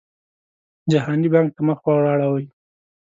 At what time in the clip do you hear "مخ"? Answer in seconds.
1.67-1.79